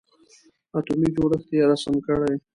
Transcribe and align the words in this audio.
اتومي 0.77 1.07
جوړښت 1.15 1.49
یې 1.55 1.63
رسم 1.69 1.93
کړئ. 2.05 2.35